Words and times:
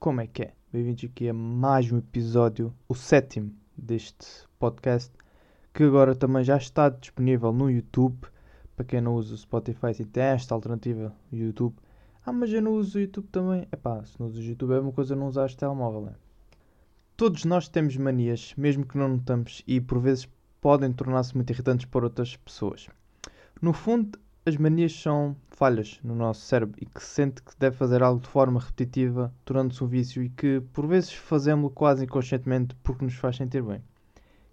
Como 0.00 0.20
é 0.20 0.28
que 0.28 0.42
é? 0.42 0.52
Bem-vindos 0.72 1.04
aqui 1.06 1.28
a 1.28 1.34
mais 1.34 1.90
um 1.90 1.98
episódio, 1.98 2.72
o 2.88 2.94
sétimo 2.94 3.52
deste 3.76 4.46
podcast, 4.56 5.12
que 5.74 5.82
agora 5.82 6.14
também 6.14 6.44
já 6.44 6.56
está 6.56 6.88
disponível 6.88 7.52
no 7.52 7.68
YouTube. 7.68 8.16
Para 8.76 8.84
quem 8.84 9.00
não 9.00 9.16
usa 9.16 9.34
o 9.34 9.36
Spotify, 9.36 9.90
e 9.98 10.04
tem 10.04 10.22
esta 10.22 10.54
alternativa, 10.54 11.12
YouTube. 11.32 11.74
Ah, 12.24 12.32
mas 12.32 12.52
eu 12.52 12.62
não 12.62 12.74
uso 12.74 12.96
o 12.96 13.00
YouTube 13.00 13.26
também. 13.32 13.66
Epá, 13.72 14.04
se 14.04 14.20
não 14.20 14.28
usas 14.28 14.38
o 14.44 14.48
YouTube 14.48 14.74
é 14.74 14.78
uma 14.78 14.92
coisa 14.92 15.16
não 15.16 15.26
usar 15.26 15.52
telemóvel, 15.52 16.02
né? 16.02 16.12
Todos 17.16 17.44
nós 17.44 17.68
temos 17.68 17.96
manias, 17.96 18.54
mesmo 18.56 18.86
que 18.86 18.96
não 18.96 19.08
notamos, 19.08 19.64
e 19.66 19.80
por 19.80 19.98
vezes 19.98 20.28
podem 20.60 20.92
tornar-se 20.92 21.34
muito 21.34 21.50
irritantes 21.50 21.86
para 21.86 22.04
outras 22.04 22.36
pessoas. 22.36 22.86
No 23.60 23.72
fundo, 23.72 24.16
as 24.48 24.56
manias 24.56 24.92
são 24.92 25.36
falhas 25.50 26.00
no 26.02 26.14
nosso 26.14 26.40
cérebro 26.40 26.76
e 26.80 26.86
que 26.86 27.02
se 27.02 27.10
sente 27.10 27.42
que 27.42 27.52
deve 27.58 27.76
fazer 27.76 28.02
algo 28.02 28.20
de 28.20 28.28
forma 28.28 28.58
repetitiva, 28.58 29.32
tornando-se 29.44 29.84
um 29.84 29.86
vício 29.86 30.22
e 30.22 30.30
que 30.30 30.62
por 30.72 30.86
vezes 30.86 31.12
fazemos-lo 31.12 31.70
quase 31.70 32.04
inconscientemente 32.04 32.74
porque 32.82 33.04
nos 33.04 33.14
faz 33.14 33.36
sentir 33.36 33.62
bem. 33.62 33.82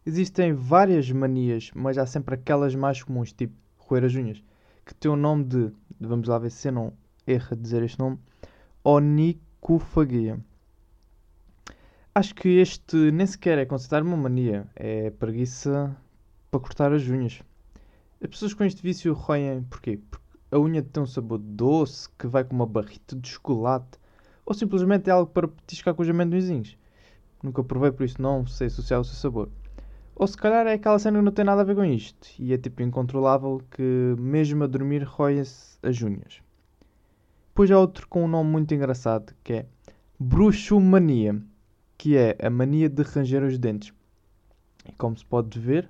Existem 0.06 0.54
várias 0.54 1.10
manias, 1.12 1.72
mas 1.74 1.98
há 1.98 2.06
sempre 2.06 2.36
aquelas 2.36 2.76
mais 2.76 3.02
comuns, 3.02 3.32
tipo 3.32 3.56
roer 3.78 4.04
as 4.04 4.14
unhas, 4.14 4.44
que 4.86 4.94
têm 4.94 5.10
o 5.10 5.16
nome 5.16 5.46
de, 5.46 5.72
vamos 6.00 6.28
lá 6.28 6.38
ver 6.38 6.52
se 6.52 6.70
não 6.70 6.92
erro 7.26 7.56
dizer 7.56 7.82
este 7.82 7.98
nome, 7.98 8.20
onicofagia. 8.84 10.40
Acho 12.14 12.36
que 12.36 12.50
este 12.60 13.12
nem 13.12 13.26
sequer 13.26 13.58
é 13.58 13.66
considerado 13.66 14.06
uma 14.06 14.18
mania, 14.18 14.68
é 14.76 15.10
preguiça 15.10 15.96
para 16.52 16.60
cortar 16.60 16.94
as 16.94 17.04
unhas. 17.08 17.42
As 18.22 18.30
pessoas 18.30 18.54
com 18.54 18.64
este 18.64 18.82
vício 18.82 19.14
roem 19.14 19.64
porquê? 19.64 20.00
Porque 20.10 20.26
a 20.50 20.58
unha 20.58 20.82
tem 20.82 21.04
um 21.04 21.06
sabor 21.06 21.38
doce 21.38 22.10
que 22.18 22.28
vai 22.28 22.44
com 22.44 22.56
uma 22.56 22.66
barrita 22.66 23.16
de 23.16 23.28
chocolate 23.28 24.00
ou 24.46 24.54
simplesmente 24.54 25.10
é 25.10 25.14
algo 25.14 25.32
para 25.32 25.48
petiscar 25.48 25.94
com 25.94 26.02
os 26.02 26.10
amendoinzinhos. 26.10 26.78
Nunca 27.44 27.64
provei, 27.64 27.92
por 27.92 28.06
isso 28.06 28.22
não 28.22 28.48
sei 28.48 28.68
associar 28.68 29.02
o 29.02 29.04
seu 29.04 29.16
sabor. 29.16 29.50
Ou 30.16 30.26
se 30.26 30.38
calhar 30.38 30.66
é 30.66 30.74
aquela 30.74 30.98
cena 30.98 31.20
que 31.20 31.26
não 31.26 31.32
tem 31.32 31.44
nada 31.44 31.62
a 31.62 31.66
ver 31.66 31.76
com 31.76 31.84
isto 31.84 32.30
e 32.40 32.54
é 32.54 32.58
tipo 32.58 32.82
incontrolável 32.82 33.62
que 33.70 34.16
mesmo 34.18 34.64
a 34.64 34.68
dormir 34.68 35.04
roem-se 35.04 35.78
as 35.84 36.02
unhas. 36.02 36.42
Depois 37.50 37.70
há 37.70 37.78
outro 37.78 38.08
com 38.08 38.24
um 38.24 38.28
nome 38.28 38.50
muito 38.50 38.74
engraçado 38.74 39.36
que 39.44 39.54
é 39.54 39.66
bruxomania, 40.18 41.42
que 41.98 42.16
é 42.16 42.38
a 42.42 42.50
mania 42.50 42.88
de 42.88 43.04
ranger 43.04 43.44
os 43.44 43.58
dentes. 43.58 43.94
E 44.88 44.94
como 44.94 45.18
se 45.18 45.26
pode 45.26 45.60
ver, 45.60 45.90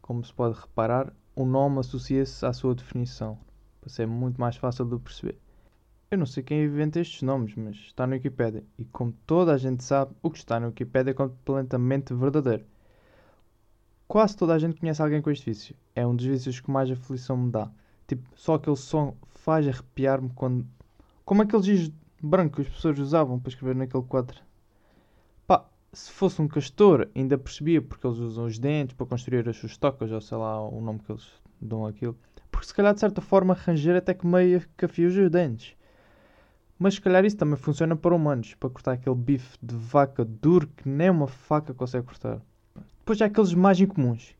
como 0.00 0.24
se 0.24 0.32
pode 0.32 0.58
reparar, 0.58 1.12
o 1.34 1.44
nome 1.44 1.78
associa-se 1.80 2.44
à 2.44 2.52
sua 2.52 2.74
definição, 2.74 3.38
para 3.80 3.90
ser 3.90 4.06
muito 4.06 4.40
mais 4.40 4.56
fácil 4.56 4.84
de 4.84 4.98
perceber. 4.98 5.38
Eu 6.10 6.18
não 6.18 6.26
sei 6.26 6.42
quem 6.42 6.64
inventa 6.64 6.98
estes 6.98 7.22
nomes, 7.22 7.54
mas 7.54 7.76
está 7.76 8.06
na 8.06 8.16
Wikipedia. 8.16 8.64
E 8.76 8.84
como 8.84 9.12
toda 9.26 9.54
a 9.54 9.56
gente 9.56 9.84
sabe, 9.84 10.12
o 10.20 10.28
que 10.28 10.38
está 10.38 10.58
na 10.58 10.66
Wikipedia 10.66 11.12
é 11.12 11.14
completamente 11.14 12.12
verdadeiro. 12.12 12.64
Quase 14.08 14.36
toda 14.36 14.54
a 14.54 14.58
gente 14.58 14.80
conhece 14.80 15.00
alguém 15.00 15.22
com 15.22 15.30
este 15.30 15.48
vício. 15.48 15.76
É 15.94 16.04
um 16.04 16.16
dos 16.16 16.26
vícios 16.26 16.58
que 16.58 16.68
mais 16.68 16.90
aflição 16.90 17.36
me 17.36 17.52
dá. 17.52 17.70
Tipo, 18.08 18.28
só 18.34 18.54
aquele 18.54 18.74
som 18.74 19.14
faz 19.36 19.68
arrepiar-me 19.68 20.30
quando. 20.30 20.66
Como 21.24 21.42
aqueles 21.42 21.64
giz 21.64 21.92
branco 22.20 22.56
que 22.56 22.62
as 22.62 22.68
pessoas 22.68 22.98
usavam 22.98 23.38
para 23.38 23.50
escrever 23.50 23.76
naquele 23.76 24.02
quadro. 24.02 24.40
Se 25.92 26.12
fosse 26.12 26.40
um 26.40 26.46
castor, 26.46 27.08
ainda 27.16 27.36
percebia 27.36 27.82
porque 27.82 28.06
eles 28.06 28.18
usam 28.18 28.44
os 28.44 28.58
dentes 28.58 28.94
para 28.94 29.06
construir 29.06 29.48
as 29.48 29.56
suas 29.56 29.76
tocas, 29.76 30.12
ou 30.12 30.20
sei 30.20 30.38
lá 30.38 30.60
o 30.68 30.80
nome 30.80 31.00
que 31.00 31.10
eles 31.10 31.26
dão 31.60 31.84
aquilo. 31.84 32.16
Porque 32.50 32.66
se 32.66 32.74
calhar 32.74 32.94
de 32.94 33.00
certa 33.00 33.20
forma 33.20 33.54
ranger 33.54 33.96
até 33.96 34.14
que 34.14 34.26
meio 34.26 34.62
que 34.76 34.84
afia 34.84 35.08
os 35.08 35.30
dentes. 35.30 35.74
Mas 36.78 36.94
se 36.94 37.00
calhar 37.00 37.24
isso 37.24 37.36
também 37.36 37.56
funciona 37.56 37.96
para 37.96 38.14
humanos, 38.14 38.54
para 38.54 38.70
cortar 38.70 38.92
aquele 38.92 39.16
bife 39.16 39.58
de 39.60 39.74
vaca 39.74 40.24
duro 40.24 40.68
que 40.68 40.88
nem 40.88 41.10
uma 41.10 41.26
faca 41.26 41.74
consegue 41.74 42.06
cortar. 42.06 42.40
Depois 42.98 43.20
há 43.20 43.26
aqueles 43.26 43.52
mais 43.52 43.80
incomuns. 43.80 44.34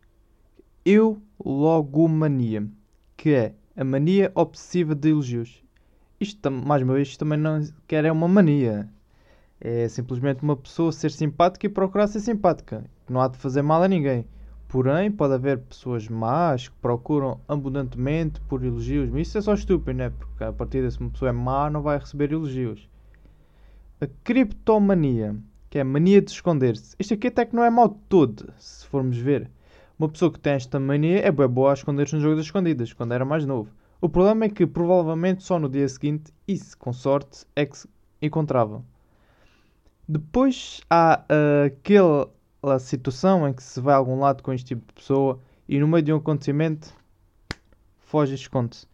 Eulogomania, 0.84 2.66
que 3.16 3.30
é 3.30 3.55
a 3.77 3.84
mania 3.84 4.30
obsessiva 4.34 4.94
de 4.94 5.10
elogios. 5.10 5.62
Isto, 6.20 6.50
mais 6.50 6.83
uma 6.83 6.94
vez, 6.94 7.08
isto 7.08 7.18
também 7.18 7.39
não 7.39 7.66
quer 7.89 8.05
é 8.05 8.12
uma 8.12 8.28
mania. 8.28 8.89
É 9.60 9.86
simplesmente 9.88 10.42
uma 10.42 10.56
pessoa 10.56 10.90
ser 10.90 11.10
simpática 11.10 11.66
e 11.66 11.68
procurar 11.68 12.06
ser 12.06 12.20
simpática. 12.20 12.82
Não 13.08 13.20
há 13.20 13.28
de 13.28 13.36
fazer 13.36 13.60
mal 13.60 13.82
a 13.82 13.88
ninguém. 13.88 14.24
Porém, 14.66 15.10
pode 15.10 15.34
haver 15.34 15.58
pessoas 15.58 16.08
más 16.08 16.68
que 16.68 16.76
procuram 16.76 17.40
abundantemente 17.46 18.40
por 18.42 18.64
elogios. 18.64 19.10
Mas 19.10 19.28
isso 19.28 19.36
é 19.36 19.40
só 19.42 19.52
estúpido, 19.52 19.98
né? 19.98 20.10
Porque 20.10 20.44
a 20.44 20.52
partir 20.52 20.80
desse 20.80 20.98
uma 21.00 21.10
pessoa 21.10 21.28
é 21.28 21.32
má, 21.32 21.68
não 21.68 21.82
vai 21.82 21.98
receber 21.98 22.32
elogios. 22.32 22.88
A 24.00 24.06
criptomania, 24.24 25.36
que 25.68 25.77
é 25.77 25.82
a 25.82 25.84
mania 25.84 26.22
de 26.22 26.30
esconder-se. 26.30 26.96
Isto 26.98 27.14
aqui 27.14 27.27
até 27.27 27.44
que 27.44 27.54
não 27.54 27.64
é 27.64 27.70
de 27.70 27.94
todo, 28.08 28.50
se 28.56 28.86
formos 28.86 29.18
ver. 29.18 29.50
Uma 29.98 30.08
pessoa 30.08 30.32
que 30.32 30.40
tem 30.40 30.54
esta 30.54 30.80
mania 30.80 31.18
é 31.18 31.30
bem 31.30 31.46
boa 31.46 31.72
a 31.72 31.74
esconder-se 31.74 32.14
no 32.14 32.22
jogo 32.22 32.36
das 32.36 32.46
escondidas, 32.46 32.94
quando 32.94 33.12
era 33.12 33.27
mais 33.27 33.44
novo. 33.44 33.70
O 34.00 34.08
problema 34.08 34.46
é 34.46 34.48
que 34.48 34.66
provavelmente 34.66 35.42
só 35.42 35.58
no 35.58 35.68
dia 35.68 35.86
seguinte, 35.86 36.32
se 36.48 36.74
com 36.74 36.92
sorte, 36.94 37.44
é 37.54 37.66
que 37.66 37.77
se 37.77 37.88
encontrava. 38.22 38.82
Depois 40.12 40.80
há 40.90 41.22
uh, 41.30 41.66
aquela 41.66 42.78
situação 42.80 43.46
em 43.46 43.52
que 43.52 43.62
se 43.62 43.80
vai 43.80 43.94
a 43.94 43.96
algum 43.96 44.18
lado 44.18 44.42
com 44.42 44.52
este 44.52 44.74
tipo 44.74 44.84
de 44.88 44.94
pessoa 44.94 45.38
e 45.68 45.78
no 45.78 45.86
meio 45.86 46.02
de 46.02 46.12
um 46.12 46.16
acontecimento 46.16 46.92
foge 48.00 48.32
e 48.32 48.34
esconde-se. 48.34 48.88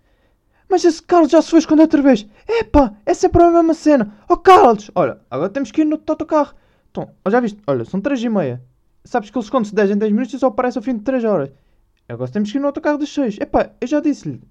Mas 0.69 0.85
esse 0.85 1.03
Carlos 1.03 1.31
já 1.33 1.41
se 1.41 1.49
foi 1.49 1.61
esconder 1.61 1.85
outra 1.85 2.03
vez. 2.03 2.27
Epá, 2.47 2.95
é 3.07 3.15
sempre 3.15 3.43
a 3.43 3.51
mesma 3.51 3.73
cena. 3.73 4.15
Oh 4.29 4.37
Carlos, 4.37 4.91
olha, 4.95 5.19
agora 5.31 5.49
temos 5.49 5.71
que 5.71 5.81
ir 5.81 5.85
no 5.87 5.99
autocarro. 6.07 6.55
Então, 6.91 7.11
já 7.31 7.41
viste? 7.41 7.63
Olha, 7.67 7.87
são 7.87 7.99
3 7.99 8.23
e 8.23 8.29
meia. 8.29 8.63
Sabes 9.03 9.31
que 9.31 9.39
ele 9.39 9.45
esconde-se 9.45 9.75
10 9.75 9.93
em 9.93 9.97
10 9.97 10.13
minutos 10.13 10.35
e 10.35 10.39
só 10.39 10.49
aparece 10.49 10.77
ao 10.77 10.85
fim 10.85 10.99
de 10.99 11.03
3 11.03 11.25
horas. 11.25 11.51
Agora 12.11 12.31
temos 12.31 12.53
que 12.53 12.59
ir 12.59 12.61
no 12.61 12.67
autocarro 12.67 12.99
das 12.99 13.09
6. 13.09 13.39
Epá, 13.41 13.71
eu 13.81 13.87
já 13.87 14.01
disse-lhe. 14.01 14.43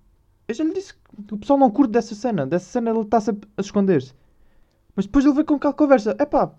Eu 0.47 0.55
já 0.55 0.63
lhe 0.63 0.73
disse 0.73 0.95
que 1.27 1.31
o 1.35 1.37
pessoal 1.37 1.59
não 1.59 1.69
curte 1.69 1.91
dessa 1.91 2.15
cena. 2.15 2.47
Dessa 2.47 2.71
cena 2.71 2.89
ele 2.89 3.01
está 3.01 3.19
a 3.19 3.61
esconder-se. 3.61 4.15
Mas 4.95 5.05
depois 5.05 5.25
ele 5.25 5.33
vem 5.33 5.45
com 5.45 5.55
aquela 5.55 5.73
conversa. 5.73 6.15
É 6.17 6.25
pá, 6.25 6.53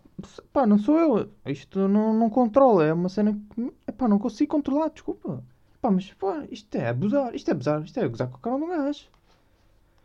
pá, 0.52 0.66
não 0.66 0.78
sou 0.78 0.98
eu. 0.98 1.30
Isto 1.47 1.88
não, 1.88 2.12
não 2.12 2.28
controla. 2.28 2.84
É 2.84 2.92
uma 2.92 3.08
cena 3.08 3.38
que. 3.54 3.72
É 3.86 3.92
pá, 3.92 4.06
não 4.06 4.19
consigo 4.19 4.50
controlar, 4.50 4.91
desculpa. 4.91 5.42
Pá, 5.80 5.91
mas 5.91 6.12
pá, 6.12 6.44
isto 6.50 6.74
é 6.76 6.88
abusar. 6.88 7.34
Isto 7.34 7.48
é 7.48 7.52
abusar. 7.52 7.82
Isto 7.82 8.00
é 8.00 8.08
gozar 8.08 8.28
com 8.28 8.36
a 8.36 8.41
cara 8.41 8.58
do 8.58 8.66
gajo. 8.66 9.06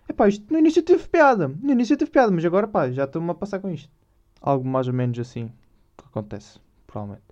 É 0.08 0.14
pá, 0.14 0.28
isto 0.28 0.52
no 0.52 0.60
início 0.60 0.82
teve 0.82 1.08
piada. 1.08 1.48
No 1.48 1.72
início 1.72 1.98
teve 1.98 2.12
piada, 2.12 2.32
mas 2.32 2.46
agora 2.46 2.68
pá, 2.68 2.90
já 2.90 3.04
estou-me 3.04 3.32
a 3.32 3.36
passar 3.36 3.60
com 3.60 3.70
isto. 3.70 3.90
Algo 4.42 4.68
mais 4.68 4.88
ou 4.88 4.94
menos 4.94 5.20
assim 5.20 5.52
que 5.98 6.06
acontece, 6.06 6.60
provavelmente. 6.88 7.24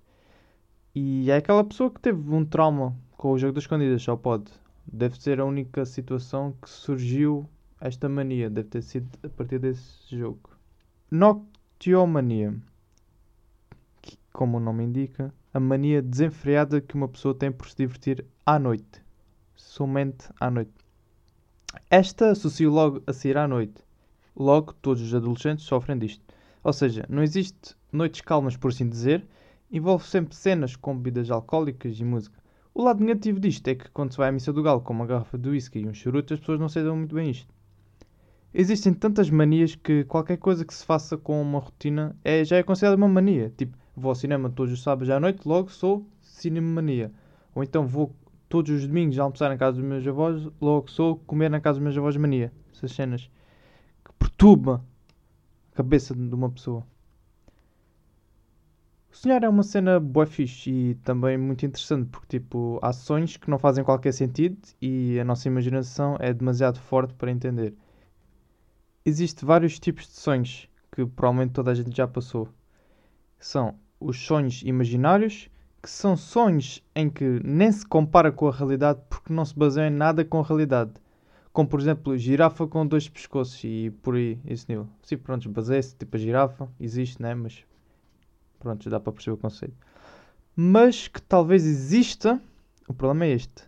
E 0.94 1.30
é 1.30 1.36
aquela 1.36 1.64
pessoa 1.64 1.90
que 1.90 2.00
teve 2.00 2.34
um 2.34 2.44
trauma 2.44 2.94
com 3.16 3.32
o 3.32 3.38
jogo 3.38 3.54
das 3.54 3.64
escondidas, 3.64 4.02
só 4.02 4.16
pode. 4.16 4.50
Deve 4.86 5.20
ser 5.20 5.40
a 5.40 5.44
única 5.44 5.84
situação 5.84 6.54
que 6.60 6.68
surgiu 6.68 7.48
esta 7.80 8.08
mania. 8.08 8.50
Deve 8.50 8.68
ter 8.68 8.82
sido 8.82 9.08
a 9.24 9.28
partir 9.28 9.58
desse 9.58 10.16
jogo. 10.16 10.59
Noctiomania, 11.12 12.54
que, 14.00 14.16
como 14.32 14.58
o 14.58 14.60
nome 14.60 14.84
indica, 14.84 15.34
a 15.52 15.58
mania 15.58 16.00
desenfreada 16.00 16.80
que 16.80 16.94
uma 16.94 17.08
pessoa 17.08 17.34
tem 17.34 17.50
por 17.50 17.68
se 17.68 17.76
divertir 17.76 18.24
à 18.46 18.60
noite, 18.60 19.02
somente 19.56 20.28
à 20.38 20.48
noite. 20.48 20.70
Esta 21.90 22.30
associo 22.30 22.70
logo 22.70 23.02
a 23.08 23.12
sair 23.12 23.36
à 23.36 23.48
noite. 23.48 23.82
Logo, 24.36 24.72
todos 24.74 25.02
os 25.02 25.12
adolescentes 25.12 25.64
sofrem 25.64 25.98
disto. 25.98 26.22
Ou 26.62 26.72
seja, 26.72 27.04
não 27.08 27.24
existe 27.24 27.74
noites 27.90 28.20
calmas, 28.20 28.56
por 28.56 28.70
assim 28.70 28.88
dizer, 28.88 29.26
envolve 29.68 30.06
sempre 30.06 30.36
cenas 30.36 30.76
com 30.76 30.96
bebidas 30.96 31.28
alcoólicas 31.28 31.98
e 31.98 32.04
música. 32.04 32.38
O 32.72 32.84
lado 32.84 33.00
negativo 33.00 33.40
disto 33.40 33.66
é 33.66 33.74
que 33.74 33.90
quando 33.90 34.12
se 34.12 34.18
vai 34.18 34.28
à 34.28 34.32
missa 34.32 34.52
do 34.52 34.62
galo 34.62 34.80
com 34.80 34.92
uma 34.92 35.06
garrafa 35.06 35.36
de 35.36 35.48
whisky 35.48 35.80
e 35.80 35.88
um 35.88 35.92
charuto, 35.92 36.34
as 36.34 36.38
pessoas 36.38 36.60
não 36.60 36.68
saibam 36.68 36.96
muito 36.96 37.16
bem 37.16 37.30
isto. 37.30 37.52
Existem 38.52 38.92
tantas 38.92 39.30
manias 39.30 39.76
que 39.76 40.02
qualquer 40.04 40.36
coisa 40.36 40.64
que 40.64 40.74
se 40.74 40.84
faça 40.84 41.16
com 41.16 41.40
uma 41.40 41.60
rotina 41.60 42.16
é, 42.24 42.44
já 42.44 42.56
é 42.56 42.62
considerada 42.64 42.96
uma 42.96 43.08
mania. 43.08 43.52
Tipo, 43.56 43.78
vou 43.96 44.08
ao 44.08 44.14
cinema 44.14 44.50
todos 44.50 44.72
os 44.72 44.82
sábados 44.82 45.08
à 45.08 45.20
noite, 45.20 45.46
logo 45.46 45.70
sou 45.70 46.04
cinemania. 46.20 47.12
Ou 47.54 47.62
então 47.62 47.86
vou 47.86 48.12
todos 48.48 48.72
os 48.72 48.86
domingos 48.86 49.18
almoçar 49.20 49.48
na 49.48 49.56
casa 49.56 49.76
dos 49.76 49.86
meus 49.86 50.04
avós, 50.04 50.48
logo 50.60 50.90
sou 50.90 51.16
comer 51.16 51.48
na 51.48 51.60
casa 51.60 51.78
dos 51.78 51.84
meus 51.84 51.96
avós 51.96 52.16
mania. 52.16 52.52
Essas 52.74 52.90
cenas 52.90 53.30
que 54.04 54.12
perturba 54.18 54.84
a 55.72 55.76
cabeça 55.76 56.12
de 56.12 56.34
uma 56.34 56.50
pessoa. 56.50 56.84
Sonhar 59.12 59.44
é 59.44 59.48
uma 59.48 59.62
cena 59.62 60.00
boa 60.00 60.26
fixe 60.26 60.70
e 60.70 60.94
também 60.96 61.38
muito 61.38 61.64
interessante 61.66 62.08
porque 62.10 62.40
tipo, 62.40 62.80
há 62.82 62.92
sonhos 62.92 63.36
que 63.36 63.48
não 63.48 63.58
fazem 63.58 63.84
qualquer 63.84 64.12
sentido 64.12 64.56
e 64.82 65.20
a 65.20 65.24
nossa 65.24 65.46
imaginação 65.46 66.16
é 66.18 66.32
demasiado 66.32 66.80
forte 66.80 67.14
para 67.14 67.30
entender. 67.30 67.74
Existem 69.04 69.46
vários 69.46 69.78
tipos 69.78 70.06
de 70.06 70.12
sonhos 70.12 70.68
que 70.92 71.06
provavelmente 71.06 71.54
toda 71.54 71.70
a 71.70 71.74
gente 71.74 71.96
já 71.96 72.06
passou. 72.06 72.48
São 73.38 73.74
os 73.98 74.18
sonhos 74.18 74.60
imaginários, 74.62 75.48
que 75.82 75.88
são 75.88 76.18
sonhos 76.18 76.82
em 76.94 77.08
que 77.08 77.40
nem 77.42 77.72
se 77.72 77.86
compara 77.86 78.30
com 78.30 78.46
a 78.46 78.52
realidade 78.52 79.00
porque 79.08 79.32
não 79.32 79.44
se 79.44 79.58
baseia 79.58 79.88
em 79.88 79.90
nada 79.90 80.22
com 80.22 80.40
a 80.40 80.42
realidade. 80.42 80.92
como 81.50 81.68
por 81.68 81.80
exemplo 81.80 82.16
girafa 82.16 82.66
com 82.66 82.86
dois 82.86 83.08
pescoços 83.08 83.64
e 83.64 83.90
por 84.02 84.16
aí, 84.16 84.38
esse 84.44 84.68
nível. 84.68 84.86
Sim, 85.02 85.16
pronto, 85.16 85.48
baseia-se, 85.48 85.96
tipo 85.96 86.16
a 86.16 86.20
girafa, 86.20 86.68
existe, 86.78 87.20
né? 87.22 87.34
Mas 87.34 87.64
pronto, 88.58 88.88
dá 88.90 89.00
para 89.00 89.12
perceber 89.12 89.34
o 89.34 89.38
conceito. 89.38 89.74
Mas 90.54 91.08
que 91.08 91.22
talvez 91.22 91.66
exista, 91.66 92.40
o 92.86 92.92
problema 92.92 93.24
é 93.24 93.30
este, 93.30 93.64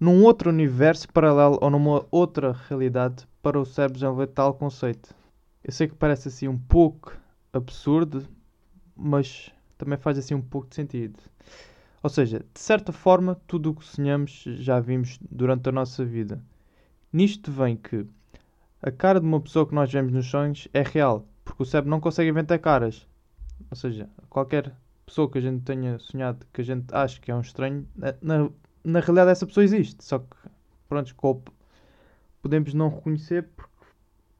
num 0.00 0.24
outro 0.24 0.48
universo 0.48 1.06
paralelo 1.12 1.58
ou 1.60 1.70
numa 1.70 2.06
outra 2.10 2.52
realidade 2.68 3.28
para 3.42 3.58
o 3.58 3.64
cérebro 3.64 3.94
desenvolver 3.94 4.28
tal 4.28 4.54
conceito. 4.54 5.14
Eu 5.62 5.72
sei 5.72 5.88
que 5.88 5.94
parece 5.94 6.28
assim 6.28 6.48
um 6.48 6.58
pouco 6.58 7.12
absurdo, 7.52 8.26
mas 8.96 9.50
também 9.76 9.98
faz 9.98 10.18
assim 10.18 10.34
um 10.34 10.42
pouco 10.42 10.68
de 10.68 10.74
sentido. 10.74 11.18
Ou 12.02 12.08
seja, 12.08 12.44
de 12.52 12.60
certa 12.60 12.92
forma, 12.92 13.40
tudo 13.46 13.70
o 13.70 13.74
que 13.74 13.84
sonhamos 13.84 14.44
já 14.46 14.80
vimos 14.80 15.18
durante 15.30 15.68
a 15.68 15.72
nossa 15.72 16.04
vida. 16.04 16.42
Nisto 17.12 17.50
vem 17.52 17.76
que 17.76 18.06
a 18.82 18.90
cara 18.90 19.20
de 19.20 19.26
uma 19.26 19.40
pessoa 19.40 19.66
que 19.66 19.74
nós 19.74 19.92
vemos 19.92 20.12
nos 20.12 20.26
sonhos 20.26 20.66
é 20.72 20.82
real, 20.82 21.26
porque 21.44 21.62
o 21.62 21.66
cérebro 21.66 21.90
não 21.90 22.00
consegue 22.00 22.30
inventar 22.30 22.58
caras. 22.58 23.06
Ou 23.70 23.76
seja, 23.76 24.08
qualquer 24.30 24.72
pessoa 25.04 25.30
que 25.30 25.38
a 25.38 25.40
gente 25.42 25.62
tenha 25.62 25.98
sonhado 25.98 26.46
que 26.52 26.62
a 26.62 26.64
gente 26.64 26.86
acha 26.94 27.20
que 27.20 27.30
é 27.30 27.34
um 27.34 27.40
estranho, 27.40 27.86
na, 28.22 28.48
na 28.82 29.00
realidade 29.00 29.32
essa 29.32 29.46
pessoa 29.46 29.64
existe. 29.64 30.02
Só 30.02 30.20
que, 30.20 30.36
pronto, 30.88 31.14
podemos 32.42 32.74
não 32.74 32.88
reconhecer 32.88 33.48
porque 33.56 33.70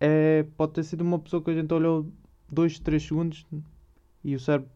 é, 0.01 0.47
pode 0.57 0.73
ter 0.73 0.85
sido 0.85 1.03
uma 1.03 1.19
pessoa 1.19 1.43
que 1.43 1.51
a 1.51 1.55
gente 1.55 1.73
olhou 1.73 2.11
2, 2.51 2.79
3 2.81 3.03
segundos 3.03 3.47
e 4.25 4.35
o 4.35 4.41
cérebro 4.41 4.71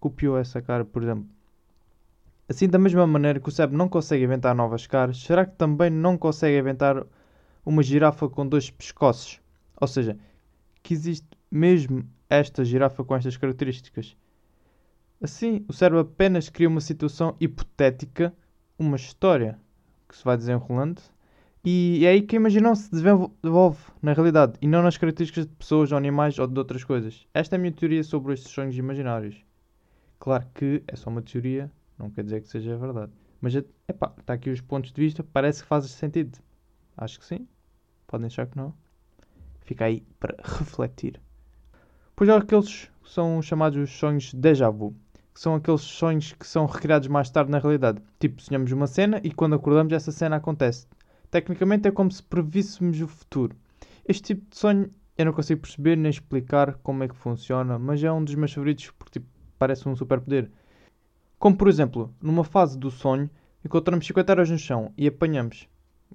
copiou 0.00 0.36
essa 0.36 0.60
cara, 0.60 0.84
por 0.84 1.02
exemplo. 1.02 1.28
Assim, 2.48 2.68
da 2.68 2.78
mesma 2.78 3.06
maneira 3.06 3.38
que 3.38 3.48
o 3.48 3.52
cérebro 3.52 3.78
não 3.78 3.88
consegue 3.88 4.24
inventar 4.24 4.54
novas 4.54 4.86
caras, 4.86 5.18
será 5.18 5.46
que 5.46 5.56
também 5.56 5.88
não 5.88 6.18
consegue 6.18 6.58
inventar 6.58 7.06
uma 7.64 7.82
girafa 7.82 8.28
com 8.28 8.46
dois 8.46 8.68
pescoços? 8.70 9.40
Ou 9.80 9.86
seja, 9.86 10.18
que 10.82 10.92
existe 10.92 11.28
mesmo 11.50 12.04
esta 12.28 12.64
girafa 12.64 13.04
com 13.04 13.14
estas 13.14 13.36
características? 13.36 14.16
Assim, 15.20 15.64
o 15.68 15.72
cérebro 15.72 16.00
apenas 16.00 16.48
cria 16.48 16.68
uma 16.68 16.80
situação 16.80 17.36
hipotética, 17.38 18.34
uma 18.76 18.96
história 18.96 19.58
que 20.08 20.16
se 20.16 20.24
vai 20.24 20.36
desenrolando, 20.36 21.00
e 21.64 22.04
é 22.04 22.08
aí 22.08 22.22
que 22.22 22.34
a 22.34 22.40
imaginação 22.40 22.74
se 22.74 22.90
desenvolve 22.90 23.78
na 24.02 24.12
realidade 24.12 24.54
e 24.60 24.66
não 24.66 24.82
nas 24.82 24.96
características 24.96 25.46
de 25.46 25.54
pessoas, 25.54 25.92
ou 25.92 25.98
animais 25.98 26.38
ou 26.38 26.46
de 26.46 26.58
outras 26.58 26.82
coisas. 26.82 27.24
Esta 27.32 27.54
é 27.54 27.56
a 27.56 27.60
minha 27.60 27.72
teoria 27.72 28.02
sobre 28.02 28.34
estes 28.34 28.50
sonhos 28.50 28.76
imaginários. 28.76 29.36
Claro 30.18 30.44
que 30.54 30.82
é 30.88 30.96
só 30.96 31.08
uma 31.08 31.22
teoria, 31.22 31.70
não 31.96 32.10
quer 32.10 32.24
dizer 32.24 32.40
que 32.40 32.48
seja 32.48 32.76
verdade. 32.76 33.12
Mas, 33.40 33.54
epá, 33.54 34.12
está 34.18 34.34
aqui 34.34 34.50
os 34.50 34.60
pontos 34.60 34.92
de 34.92 35.00
vista, 35.00 35.22
parece 35.22 35.62
que 35.62 35.68
faz 35.68 35.84
sentido. 35.86 36.38
Acho 36.96 37.18
que 37.20 37.26
sim. 37.26 37.46
Podem 38.06 38.26
achar 38.26 38.46
que 38.46 38.56
não. 38.56 38.74
Fica 39.60 39.84
aí 39.84 40.02
para 40.18 40.36
refletir. 40.42 41.20
Pois 42.14 42.28
há 42.28 42.36
aqueles 42.36 42.90
que 43.02 43.10
são 43.10 43.40
chamados 43.40 43.78
os 43.78 43.90
sonhos 43.90 44.34
déjà 44.34 44.68
vu. 44.68 44.94
Que 45.32 45.40
são 45.40 45.54
aqueles 45.54 45.80
sonhos 45.80 46.32
que 46.32 46.46
são 46.46 46.66
recriados 46.66 47.08
mais 47.08 47.30
tarde 47.30 47.50
na 47.50 47.58
realidade. 47.58 48.02
Tipo, 48.20 48.42
sonhamos 48.42 48.70
uma 48.70 48.86
cena 48.86 49.20
e 49.24 49.32
quando 49.32 49.54
acordamos 49.54 49.92
essa 49.92 50.12
cena 50.12 50.36
acontece. 50.36 50.86
Tecnicamente 51.32 51.88
é 51.88 51.90
como 51.90 52.12
se 52.12 52.22
prevíssemos 52.22 53.00
o 53.00 53.08
futuro. 53.08 53.56
Este 54.06 54.34
tipo 54.34 54.50
de 54.50 54.58
sonho 54.58 54.90
eu 55.16 55.24
não 55.24 55.32
consigo 55.32 55.62
perceber 55.62 55.96
nem 55.96 56.10
explicar 56.10 56.74
como 56.82 57.04
é 57.04 57.08
que 57.08 57.16
funciona, 57.16 57.78
mas 57.78 58.04
é 58.04 58.12
um 58.12 58.22
dos 58.22 58.34
meus 58.34 58.52
favoritos 58.52 58.90
porque 58.90 59.18
tipo, 59.18 59.26
parece 59.58 59.88
um 59.88 59.96
superpoder. 59.96 60.50
Como 61.38 61.56
por 61.56 61.68
exemplo, 61.68 62.14
numa 62.20 62.44
fase 62.44 62.78
do 62.78 62.90
sonho, 62.90 63.30
encontramos 63.64 64.06
50 64.06 64.30
euros 64.30 64.50
no 64.50 64.58
chão 64.58 64.92
e 64.94 65.06
apanhamos. 65.06 65.66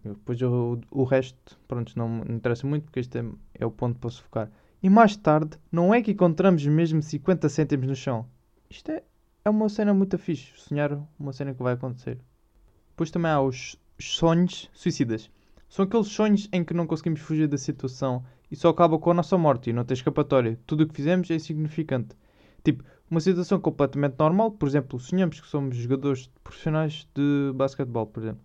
Depois 0.04 0.40
o, 0.44 0.80
o 0.92 1.04
resto, 1.04 1.60
pronto, 1.68 1.98
não 1.98 2.08
me 2.08 2.36
interessa 2.36 2.68
muito 2.68 2.84
porque 2.84 3.00
este 3.00 3.18
é, 3.18 3.26
é 3.56 3.66
o 3.66 3.72
ponto 3.72 3.98
para 3.98 4.12
se 4.12 4.22
focar. 4.22 4.52
E 4.84 4.88
mais 4.88 5.18
tarde, 5.18 5.58
não 5.72 5.96
é 5.96 6.00
que 6.00 6.12
encontramos 6.12 6.64
mesmo 6.68 7.02
50 7.02 7.50
cêntimos 7.50 7.88
no 7.88 7.96
chão. 7.96 8.28
Isto 8.70 8.92
é, 8.92 9.02
é 9.44 9.50
uma 9.50 9.68
cena 9.68 9.96
muito 9.96 10.16
fixe. 10.20 10.52
Sonhar 10.58 10.96
uma 11.20 11.34
cena 11.34 11.56
que 11.56 11.64
vai 11.64 11.74
acontecer. 11.74 12.20
Depois 12.90 13.10
também 13.10 13.32
há 13.32 13.42
os 13.42 13.76
sonhos 14.06 14.70
suicidas. 14.74 15.30
São 15.70 15.86
aqueles 15.86 16.08
sonhos 16.08 16.48
em 16.52 16.64
que 16.64 16.74
não 16.74 16.88
conseguimos 16.88 17.20
fugir 17.22 17.48
da 17.48 17.58
situação 17.58 18.24
e 18.50 18.56
só 18.56 18.70
acaba 18.70 18.98
com 18.98 19.12
a 19.12 19.14
nossa 19.14 19.38
morte 19.38 19.70
e 19.70 19.74
não 19.74 19.84
tem 19.84 19.96
escapatória. 19.96 20.60
Tudo 20.66 20.84
o 20.84 20.88
que 20.88 20.96
fizemos 20.96 21.30
é 21.30 21.36
insignificante. 21.36 22.16
Tipo, 22.64 22.84
uma 23.10 23.20
situação 23.20 23.60
completamente 23.60 24.16
normal, 24.20 24.52
por 24.52 24.68
exemplo, 24.68 25.00
sonhamos 25.00 25.40
que 25.40 25.48
somos 25.48 25.76
jogadores 25.76 26.30
profissionais 26.44 27.08
de 27.16 27.52
basquetebol, 27.56 28.08
por 28.08 28.24
exemplo. 28.24 28.42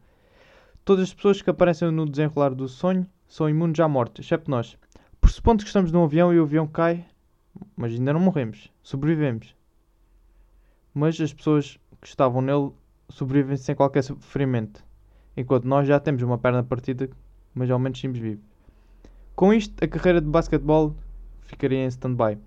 Todas 0.84 1.04
as 1.04 1.14
pessoas 1.14 1.42
que 1.42 1.50
aparecem 1.50 1.90
no 1.90 2.08
desenrolar 2.08 2.54
do 2.54 2.68
sonho 2.68 3.06
são 3.28 3.48
imunes 3.48 3.78
à 3.80 3.88
morte, 3.88 4.20
exceto 4.20 4.50
nós. 4.50 4.76
Pressupondo 5.20 5.62
que 5.62 5.68
estamos 5.68 5.92
num 5.92 6.04
avião 6.04 6.32
e 6.32 6.40
o 6.40 6.42
avião 6.42 6.66
cai, 6.66 7.04
mas 7.76 7.92
ainda 7.92 8.12
não 8.12 8.20
morremos, 8.20 8.70
sobrevivemos. 8.82 9.54
Mas 10.92 11.20
as 11.20 11.32
pessoas 11.32 11.78
que 12.00 12.08
estavam 12.08 12.42
nele 12.42 12.72
sobrevivem 13.08 13.56
sem 13.56 13.74
qualquer 13.74 14.02
sofrimento, 14.02 14.84
enquanto 15.36 15.64
nós 15.64 15.86
já 15.86 15.98
temos 15.98 16.22
uma 16.22 16.38
perna 16.38 16.62
partida, 16.62 17.08
mas 17.54 17.70
ao 17.70 17.78
menos 17.78 18.00
somos 18.00 18.18
vivos. 18.18 18.44
Com 19.34 19.52
isto, 19.52 19.82
a 19.82 19.88
carreira 19.88 20.20
de 20.20 20.28
basquetebol 20.28 20.94
ficaria 21.40 21.84
em 21.84 21.86
stand-by. 21.86 22.38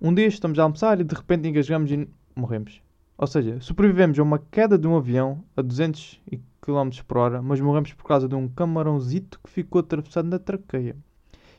Um 0.00 0.14
dia 0.14 0.26
estamos 0.26 0.58
a 0.58 0.62
almoçar 0.62 1.00
e 1.00 1.04
de 1.04 1.14
repente 1.14 1.48
engasgamos 1.48 1.90
e 1.90 2.08
morremos. 2.34 2.82
Ou 3.16 3.26
seja, 3.26 3.60
sobrevivemos 3.60 4.18
a 4.18 4.22
uma 4.22 4.38
queda 4.38 4.78
de 4.78 4.86
um 4.86 4.96
avião 4.96 5.44
a 5.56 5.60
200 5.60 6.20
km 6.62 6.90
por 7.06 7.18
hora, 7.18 7.42
mas 7.42 7.60
morremos 7.60 7.92
por 7.92 8.04
causa 8.04 8.26
de 8.26 8.34
um 8.34 8.48
camarãozito 8.48 9.38
que 9.44 9.50
ficou 9.50 9.80
atravessado 9.80 10.28
na 10.28 10.38
traqueia. 10.38 10.96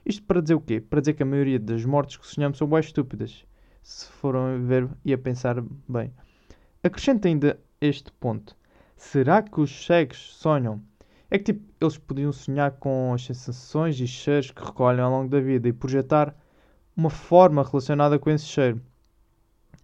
Isto 0.03 0.23
para 0.23 0.41
dizer 0.41 0.55
o 0.55 0.61
quê? 0.61 0.81
Para 0.81 1.01
dizer 1.01 1.13
que 1.13 1.21
a 1.21 1.25
maioria 1.25 1.59
das 1.59 1.85
mortes 1.85 2.17
que 2.17 2.25
sonhamos 2.25 2.57
são 2.57 2.67
bem 2.67 2.79
estúpidas. 2.79 3.45
Se 3.83 4.07
foram 4.07 4.55
a 4.55 4.57
ver 4.57 4.89
e 5.05 5.13
a 5.13 5.17
pensar 5.17 5.63
bem. 5.87 6.11
Acrescenta 6.83 7.27
ainda 7.27 7.59
este 7.79 8.11
ponto. 8.13 8.55
Será 9.01 9.41
que 9.41 9.59
os 9.59 9.85
cegos 9.85 10.35
sonham? 10.35 10.79
É 11.29 11.37
que 11.37 11.45
tipo, 11.45 11.65
eles 11.81 11.97
podiam 11.97 12.31
sonhar 12.31 12.71
com 12.73 13.11
as 13.13 13.25
sensações 13.25 13.99
e 13.99 14.07
cheiros 14.07 14.51
que 14.51 14.63
recolhem 14.63 15.01
ao 15.01 15.11
longo 15.11 15.27
da 15.27 15.39
vida 15.41 15.67
e 15.67 15.73
projetar 15.73 16.33
uma 16.95 17.09
forma 17.09 17.63
relacionada 17.63 18.19
com 18.19 18.29
esse 18.29 18.45
cheiro. 18.45 18.79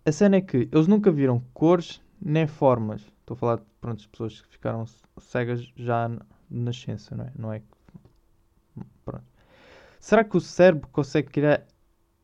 A 0.06 0.12
cena 0.12 0.38
é 0.38 0.42
que 0.42 0.70
eles 0.72 0.88
nunca 0.88 1.12
viram 1.12 1.44
cores 1.54 2.00
nem 2.22 2.46
formas. 2.46 3.02
Estou 3.20 3.34
a 3.34 3.38
falar 3.38 3.62
pronto, 3.82 4.00
de 4.00 4.08
pessoas 4.08 4.40
que 4.40 4.50
ficaram 4.50 4.86
cegas 5.20 5.74
já 5.76 6.08
na 6.08 6.22
nascença, 6.50 7.16
não 7.16 7.26
é? 7.26 7.32
Não 7.36 7.54
é 7.54 7.62
pronto. 9.04 9.26
Será 10.00 10.24
que 10.24 10.38
o 10.38 10.42
cérebro 10.42 10.88
consegue 10.90 11.30
criar 11.30 11.66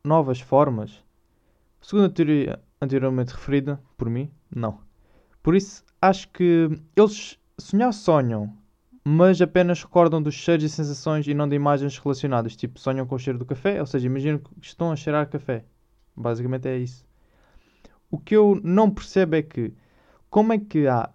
novas 0.04 0.40
formas? 0.40 1.02
Segundo 1.82 2.06
a 2.06 2.10
teoria 2.10 2.62
anteriormente 2.80 3.32
referida, 3.32 3.78
por 3.98 4.08
mim, 4.08 4.30
não. 4.48 4.83
Por 5.44 5.54
isso, 5.54 5.84
acho 6.00 6.26
que 6.30 6.70
eles 6.96 7.38
sonhar 7.58 7.92
sonham, 7.92 8.50
mas 9.04 9.42
apenas 9.42 9.82
recordam 9.82 10.22
dos 10.22 10.32
cheiros 10.32 10.64
e 10.64 10.70
sensações 10.70 11.28
e 11.28 11.34
não 11.34 11.46
de 11.46 11.54
imagens 11.54 11.98
relacionadas. 11.98 12.56
Tipo, 12.56 12.80
sonham 12.80 13.06
com 13.06 13.14
o 13.14 13.18
cheiro 13.18 13.38
do 13.38 13.44
café, 13.44 13.78
ou 13.78 13.86
seja, 13.86 14.06
imaginam 14.06 14.38
que 14.38 14.50
estão 14.62 14.90
a 14.90 14.96
cheirar 14.96 15.28
café. 15.28 15.66
Basicamente 16.16 16.66
é 16.66 16.78
isso. 16.78 17.06
O 18.10 18.18
que 18.18 18.34
eu 18.34 18.58
não 18.64 18.90
percebo 18.90 19.36
é 19.36 19.42
que 19.42 19.74
como 20.30 20.54
é 20.54 20.58
que 20.58 20.88
há 20.88 21.10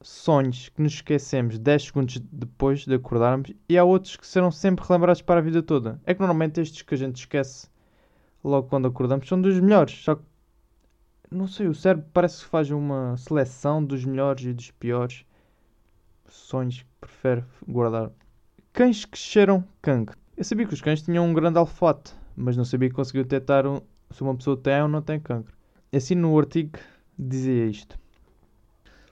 sonhos 0.00 0.70
que 0.70 0.80
nos 0.80 0.94
esquecemos 0.94 1.58
10 1.58 1.84
segundos 1.84 2.18
depois 2.32 2.86
de 2.86 2.94
acordarmos 2.94 3.52
e 3.68 3.76
há 3.76 3.84
outros 3.84 4.16
que 4.16 4.26
serão 4.26 4.50
sempre 4.50 4.82
relembrados 4.82 5.20
para 5.20 5.40
a 5.40 5.42
vida 5.42 5.62
toda? 5.62 6.00
É 6.06 6.14
que 6.14 6.20
normalmente 6.20 6.58
estes 6.58 6.80
que 6.80 6.94
a 6.94 6.98
gente 6.98 7.16
esquece 7.16 7.68
logo 8.42 8.66
quando 8.66 8.88
acordamos 8.88 9.28
são 9.28 9.38
dos 9.42 9.60
melhores. 9.60 9.92
Só 10.02 10.14
que, 10.14 10.22
não 11.34 11.46
sei, 11.46 11.66
o 11.66 11.74
cérebro 11.74 12.06
parece 12.12 12.44
que 12.44 12.50
faz 12.50 12.70
uma 12.70 13.16
seleção 13.16 13.84
dos 13.84 14.04
melhores 14.04 14.44
e 14.44 14.52
dos 14.52 14.70
piores 14.70 15.26
sonhos 16.28 16.82
que 16.82 16.88
prefere 17.00 17.44
guardar. 17.66 18.10
Cães 18.72 19.04
que 19.04 19.18
cheiram 19.18 19.64
cancro. 19.82 20.18
Eu 20.36 20.44
sabia 20.44 20.66
que 20.66 20.74
os 20.74 20.80
cães 20.80 21.02
tinham 21.02 21.26
um 21.26 21.34
grande 21.34 21.58
olfato, 21.58 22.14
mas 22.36 22.56
não 22.56 22.64
sabia 22.64 22.88
que 22.88 22.94
conseguiu 22.94 23.24
detectar 23.24 23.66
um, 23.66 23.80
se 24.10 24.22
uma 24.22 24.34
pessoa 24.34 24.56
tem 24.56 24.82
ou 24.82 24.88
não 24.88 25.02
tem 25.02 25.20
cancro. 25.20 25.54
Assim 25.92 26.14
no 26.14 26.36
artigo 26.38 26.78
dizia 27.18 27.66
isto. 27.66 27.98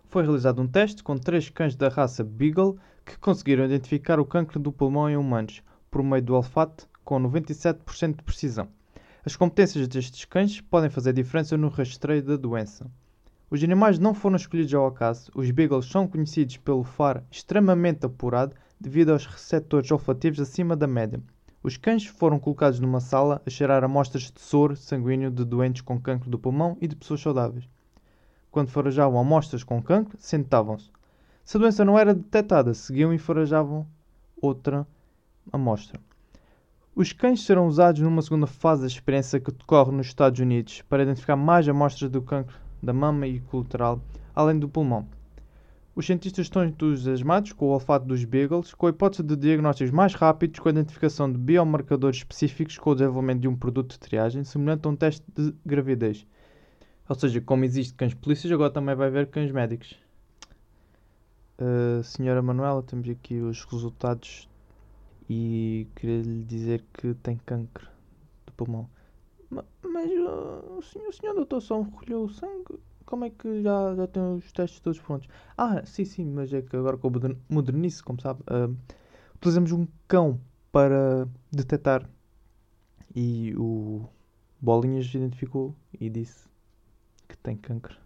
Foi 0.07 0.23
realizado 0.23 0.61
um 0.61 0.67
teste 0.67 1.02
com 1.02 1.17
três 1.17 1.49
cães 1.49 1.75
da 1.75 1.88
raça 1.88 2.23
Beagle 2.23 2.79
que 3.05 3.19
conseguiram 3.19 3.64
identificar 3.64 4.21
o 4.21 4.26
cancro 4.26 4.59
do 4.61 4.73
pulmão 4.73 5.09
em 5.09 5.17
humanos 5.17 5.62
por 5.91 6.02
meio 6.02 6.23
do 6.23 6.35
olfato 6.35 6.88
com 7.05 7.21
97% 7.21 8.17
de 8.17 8.23
precisão. 8.23 8.69
As 9.25 9.37
competências 9.37 9.87
destes 9.87 10.25
cães 10.25 10.61
podem 10.61 10.91
fazer 10.91 11.12
diferença 11.12 11.57
no 11.57 11.69
rastreio 11.69 12.25
da 12.25 12.37
doença. 12.37 12.91
Os 13.49 13.62
animais 13.62 13.97
não 13.97 14.14
foram 14.14 14.35
escolhidos 14.35 14.75
ao 14.75 14.85
acaso. 14.85 15.31
Os 15.33 15.49
beagles 15.52 15.87
são 15.87 16.09
conhecidos 16.09 16.57
pelo 16.57 16.83
faro 16.83 17.23
extremamente 17.31 18.05
apurado 18.05 18.57
devido 18.81 19.11
aos 19.11 19.25
receptores 19.25 19.93
olfativos 19.93 20.41
acima 20.41 20.75
da 20.75 20.88
média. 20.88 21.23
Os 21.62 21.76
cães 21.76 22.05
foram 22.05 22.41
colocados 22.41 22.81
numa 22.81 22.99
sala 22.99 23.41
a 23.47 23.50
cheirar 23.50 23.85
amostras 23.85 24.25
de 24.25 24.41
soro 24.41 24.75
sanguíneo 24.75 25.31
de 25.31 25.45
doentes 25.45 25.83
com 25.83 26.00
cancro 26.00 26.29
do 26.29 26.37
pulmão 26.37 26.76
e 26.81 26.88
de 26.88 26.97
pessoas 26.97 27.21
saudáveis. 27.21 27.69
Quando 28.50 28.71
forajavam 28.71 29.21
amostras 29.21 29.62
com 29.62 29.81
cancro, 29.81 30.19
sentavam-se. 30.19 30.91
Se 31.45 31.57
a 31.57 31.61
doença 31.61 31.85
não 31.85 31.97
era 31.97 32.12
detectada, 32.12 32.75
seguiam 32.75 33.14
e 33.14 33.19
forajavam 33.19 33.87
outra 34.41 34.85
amostra. 35.52 36.00
Os 36.95 37.11
cães 37.11 37.41
serão 37.41 37.67
usados 37.69 38.03
numa 38.03 38.21
segunda 38.21 38.47
fase 38.47 38.83
da 38.83 38.87
experiência 38.87 39.41
que 39.41 39.51
decorre 39.51 39.91
nos 39.91 40.09
Estados 40.09 40.39
Unidos 40.39 40.83
para 40.83 41.03
identificar 41.03 41.37
mais 41.37 41.67
amostras 41.67 42.11
do 42.11 42.21
cancro 42.21 42.55
da 42.83 42.93
mama 42.93 43.27
e 43.27 43.41
colateral, 43.41 43.99
além 44.35 44.59
do 44.59 44.69
pulmão. 44.69 45.09
Os 45.97 46.05
cientistas 46.05 46.45
estão 46.45 46.63
entusiasmados 46.63 47.53
com 47.55 47.65
o 47.65 47.71
olfato 47.71 48.05
dos 48.05 48.23
beagles, 48.27 48.75
com 48.75 48.87
a 48.87 48.91
hipótese 48.91 49.23
de 49.23 49.35
diagnósticos 49.37 49.91
mais 49.91 50.13
rápidos 50.13 50.61
com 50.61 50.69
a 50.69 50.73
identificação 50.73 51.33
de 51.33 51.39
biomarcadores 51.39 52.19
específicos 52.19 52.77
com 52.77 52.91
o 52.91 52.95
desenvolvimento 52.95 53.41
de 53.41 53.49
um 53.49 53.57
produto 53.57 53.93
de 53.93 53.99
triagem 53.99 54.45
semelhante 54.45 54.87
a 54.87 54.91
um 54.91 54.97
teste 54.97 55.25
de 55.35 55.55
gravidez. 55.65 56.27
Ou 57.09 57.17
seja, 57.17 57.41
como 57.41 57.65
existe 57.65 57.95
cães 57.95 58.13
polícias, 58.13 58.53
agora 58.53 58.71
também 58.71 58.95
vai 58.95 59.07
haver 59.09 59.29
cães 59.29 59.51
médicos. 59.51 59.99
Uh, 61.59 62.03
senhora 62.03 62.43
Manuela, 62.43 62.83
temos 62.83 63.09
aqui 63.09 63.41
os 63.41 63.65
resultados 63.65 64.47
e 65.29 65.87
queria 65.95 66.23
lhe 66.23 66.45
dizer 66.45 66.85
que 66.93 67.14
tem 67.14 67.37
cancro 67.38 67.88
de 68.47 68.52
pulmão. 68.52 68.88
Mas, 69.50 69.64
mas 69.83 70.11
o, 70.11 70.83
senhor, 70.83 71.09
o 71.09 71.12
senhor 71.12 71.35
doutor 71.35 71.61
só 71.61 71.81
recolheu 71.83 72.25
o 72.25 72.29
sangue? 72.29 72.79
como 73.12 73.26
é 73.26 73.31
que 73.31 73.62
já, 73.62 73.95
já 73.95 74.07
tem 74.07 74.23
os 74.37 74.50
testes 74.52 74.81
todos 74.81 74.99
prontos? 74.99 75.29
Ah, 75.55 75.85
sim, 75.85 76.02
sim, 76.02 76.25
mas 76.25 76.50
é 76.50 76.62
que 76.62 76.75
agora 76.75 76.97
com 76.97 77.09
o 77.09 77.37
modernice, 77.47 78.02
como 78.02 78.19
sabe, 78.19 78.41
uh, 78.43 78.75
utilizamos 79.37 79.71
um 79.71 79.87
cão 80.09 80.41
para 80.73 81.29
detectar. 81.50 82.09
E 83.14 83.55
o 83.59 84.09
Bolinhas 84.59 85.14
identificou 85.14 85.76
e 86.00 86.09
disse 86.09 86.49
que 87.29 87.37
tem 87.37 87.55
cancro. 87.55 87.99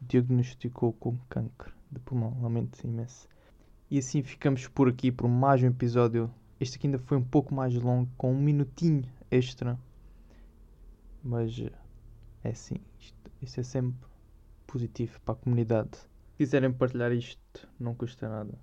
Diagnosticou 0.00 0.94
com 0.94 1.18
cancro 1.28 1.70
de 1.90 2.00
pulmão. 2.00 2.34
Lamento 2.40 2.82
imenso. 2.86 3.28
E 3.92 3.98
assim 3.98 4.22
ficamos 4.22 4.66
por 4.66 4.88
aqui 4.88 5.12
por 5.12 5.28
mais 5.28 5.62
um 5.62 5.66
episódio. 5.66 6.32
Este 6.58 6.78
aqui 6.78 6.86
ainda 6.86 6.98
foi 6.98 7.18
um 7.18 7.22
pouco 7.22 7.54
mais 7.54 7.74
longo, 7.74 8.10
com 8.16 8.32
um 8.32 8.40
minutinho 8.40 9.04
extra. 9.30 9.78
Mas 11.22 11.60
é 12.42 12.48
assim, 12.48 12.76
isto, 12.98 13.30
isto 13.42 13.60
é 13.60 13.62
sempre 13.62 14.08
positivo 14.66 15.20
para 15.20 15.34
a 15.34 15.36
comunidade. 15.36 15.98
Se 15.98 16.38
quiserem 16.38 16.72
partilhar 16.72 17.12
isto, 17.12 17.68
não 17.78 17.94
custa 17.94 18.30
nada. 18.30 18.58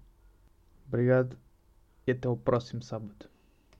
Obrigado 0.87 1.37
e 2.07 2.11
até 2.11 2.27
o 2.27 2.35
próximo 2.35 2.81
sábado. 2.81 3.29